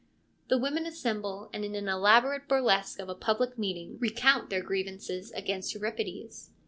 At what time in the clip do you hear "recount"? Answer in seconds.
3.99-4.49